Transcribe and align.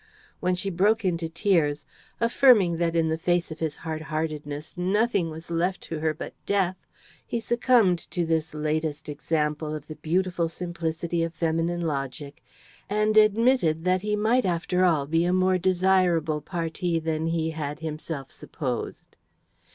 When 0.39 0.55
she 0.55 0.71
broke 0.71 1.05
into 1.05 1.29
tears, 1.29 1.85
affirming 2.19 2.77
that, 2.77 2.95
in 2.95 3.09
the 3.09 3.19
face 3.19 3.51
of 3.51 3.59
his 3.59 3.75
hardheartedness, 3.77 4.75
nothing 4.75 5.29
was 5.29 5.51
left 5.51 5.79
to 5.81 5.99
her 5.99 6.11
but 6.11 6.33
death, 6.47 6.75
he 7.23 7.39
succumbed 7.39 7.99
to 8.09 8.25
this 8.25 8.55
latest 8.55 9.07
example 9.07 9.75
of 9.75 9.85
the 9.85 9.97
beautiful 9.97 10.49
simplicity 10.49 11.21
of 11.21 11.35
feminine 11.35 11.81
logic, 11.81 12.41
and 12.89 13.15
admitted 13.15 13.83
that 13.83 14.01
he 14.01 14.15
might 14.15 14.43
after 14.43 14.83
all 14.83 15.05
be 15.05 15.23
a 15.23 15.31
more 15.33 15.59
desirable 15.59 16.41
parti 16.41 16.97
than 16.97 17.27
he 17.27 17.51
had 17.51 17.81
himself 17.81 18.31
supposed. 18.31 19.15